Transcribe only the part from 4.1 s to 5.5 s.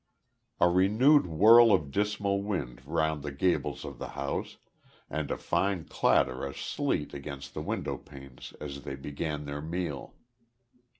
house, and a